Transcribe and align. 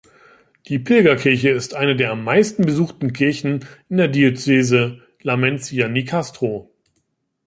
Die 0.67 0.79
Pilgerkirche 0.79 1.49
ist 1.51 1.75
eine 1.75 1.95
der 1.95 2.09
am 2.13 2.23
meisten 2.23 2.63
besuchten 2.65 3.13
Kirchen 3.13 3.67
in 3.87 3.97
der 3.97 4.07
Diözese 4.07 4.99
Lamenzia-Nicastro. 5.21 6.71